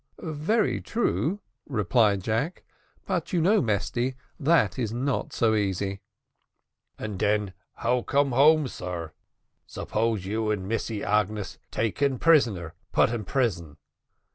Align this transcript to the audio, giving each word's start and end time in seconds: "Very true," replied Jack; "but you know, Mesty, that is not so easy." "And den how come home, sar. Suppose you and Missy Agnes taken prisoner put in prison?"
"Very 0.23 0.81
true," 0.81 1.41
replied 1.69 2.23
Jack; 2.23 2.63
"but 3.05 3.33
you 3.33 3.39
know, 3.39 3.61
Mesty, 3.61 4.15
that 4.39 4.79
is 4.79 4.91
not 4.91 5.31
so 5.31 5.53
easy." 5.53 6.01
"And 6.97 7.19
den 7.19 7.53
how 7.75 8.01
come 8.01 8.31
home, 8.31 8.67
sar. 8.67 9.13
Suppose 9.67 10.25
you 10.25 10.49
and 10.49 10.67
Missy 10.67 11.03
Agnes 11.03 11.59
taken 11.69 12.17
prisoner 12.17 12.73
put 12.91 13.11
in 13.11 13.25
prison?" 13.25 13.77